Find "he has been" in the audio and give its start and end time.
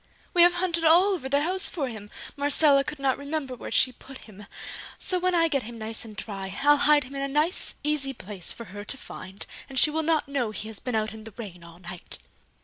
10.49-10.95